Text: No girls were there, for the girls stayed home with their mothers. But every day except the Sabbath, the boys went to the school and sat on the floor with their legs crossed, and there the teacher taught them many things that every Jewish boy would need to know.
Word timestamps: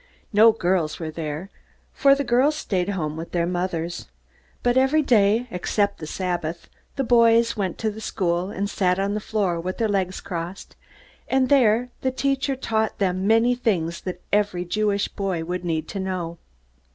No 0.33 0.51
girls 0.51 0.99
were 0.99 1.11
there, 1.11 1.51
for 1.93 2.15
the 2.15 2.23
girls 2.23 2.55
stayed 2.55 2.89
home 2.89 3.15
with 3.15 3.33
their 3.33 3.45
mothers. 3.45 4.07
But 4.63 4.75
every 4.75 5.03
day 5.03 5.45
except 5.51 5.99
the 5.99 6.07
Sabbath, 6.07 6.67
the 6.95 7.03
boys 7.03 7.55
went 7.55 7.77
to 7.77 7.91
the 7.91 8.01
school 8.01 8.49
and 8.49 8.67
sat 8.67 8.97
on 8.97 9.13
the 9.13 9.19
floor 9.19 9.59
with 9.59 9.77
their 9.77 9.87
legs 9.87 10.19
crossed, 10.19 10.75
and 11.27 11.49
there 11.49 11.89
the 12.01 12.09
teacher 12.09 12.55
taught 12.55 12.97
them 12.97 13.27
many 13.27 13.53
things 13.53 14.01
that 14.01 14.23
every 14.33 14.65
Jewish 14.65 15.07
boy 15.07 15.43
would 15.43 15.63
need 15.63 15.87
to 15.89 15.99
know. 15.99 16.39